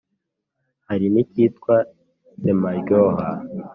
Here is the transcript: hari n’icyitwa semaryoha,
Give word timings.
hari 0.89 1.05
n’icyitwa 1.13 1.75
semaryoha, 2.41 3.29